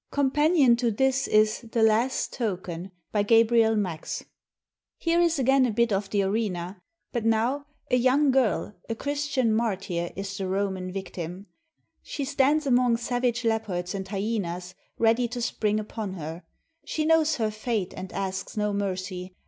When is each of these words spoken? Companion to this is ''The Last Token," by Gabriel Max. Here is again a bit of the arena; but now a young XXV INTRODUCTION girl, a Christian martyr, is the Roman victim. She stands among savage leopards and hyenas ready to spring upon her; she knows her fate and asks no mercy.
Companion 0.09 0.75
to 0.77 0.89
this 0.89 1.27
is 1.27 1.59
''The 1.63 1.83
Last 1.83 2.33
Token," 2.33 2.89
by 3.11 3.21
Gabriel 3.21 3.75
Max. 3.75 4.25
Here 4.97 5.21
is 5.21 5.37
again 5.37 5.63
a 5.67 5.71
bit 5.71 5.93
of 5.93 6.09
the 6.09 6.23
arena; 6.23 6.81
but 7.13 7.23
now 7.23 7.67
a 7.91 7.97
young 7.97 8.31
XXV 8.31 8.31
INTRODUCTION 8.31 8.31
girl, 8.31 8.75
a 8.89 8.95
Christian 8.95 9.53
martyr, 9.53 10.09
is 10.15 10.35
the 10.39 10.47
Roman 10.47 10.91
victim. 10.91 11.45
She 12.01 12.25
stands 12.25 12.65
among 12.65 12.97
savage 12.97 13.45
leopards 13.45 13.93
and 13.93 14.07
hyenas 14.07 14.73
ready 14.97 15.27
to 15.27 15.39
spring 15.39 15.79
upon 15.79 16.13
her; 16.13 16.41
she 16.83 17.05
knows 17.05 17.35
her 17.35 17.51
fate 17.51 17.93
and 17.95 18.11
asks 18.11 18.57
no 18.57 18.73
mercy. 18.73 19.35